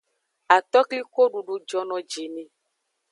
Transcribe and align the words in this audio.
Atokliko 0.55 1.21
dudu 1.31 1.55
jono 1.69 1.97
ji 2.09 2.25
ni. 2.33 2.43